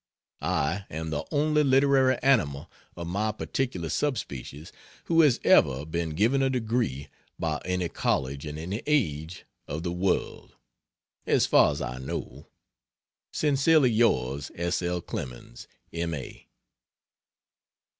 I 0.41 0.85
am 0.89 1.11
the 1.11 1.25
only 1.29 1.63
literary 1.63 2.17
animal 2.23 2.71
of 2.97 3.05
my 3.05 3.31
particular 3.31 3.89
subspecies 3.89 4.71
who 5.03 5.21
has 5.21 5.39
ever 5.43 5.85
been 5.85 6.15
given 6.15 6.41
a 6.41 6.49
degree 6.49 7.09
by 7.37 7.61
any 7.65 7.87
College 7.87 8.43
in 8.47 8.57
any 8.57 8.81
age 8.87 9.45
of 9.67 9.83
the 9.83 9.91
world, 9.91 10.55
as 11.27 11.45
far 11.45 11.69
as 11.71 11.83
I 11.83 11.99
know. 11.99 12.47
Sincerely 13.31 13.91
Yours 13.91 14.49
S. 14.55 14.81
L. 14.81 15.01
Clemens 15.01 15.67
M. 15.93 16.15
A. 16.15 16.47